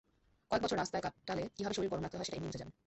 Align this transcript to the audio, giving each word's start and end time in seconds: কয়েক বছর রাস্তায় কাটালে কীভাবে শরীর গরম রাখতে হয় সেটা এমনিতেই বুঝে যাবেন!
কয়েক 0.49 0.61
বছর 0.63 0.77
রাস্তায় 0.81 1.03
কাটালে 1.05 1.43
কীভাবে 1.55 1.75
শরীর 1.77 1.91
গরম 1.91 2.03
রাখতে 2.03 2.17
হয় 2.17 2.25
সেটা 2.27 2.37
এমনিতেই 2.37 2.51
বুঝে 2.51 2.61
যাবেন! 2.61 2.75